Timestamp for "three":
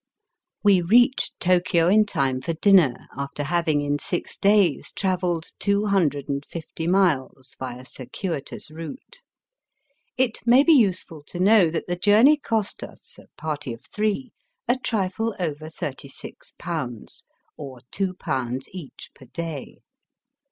13.93-14.31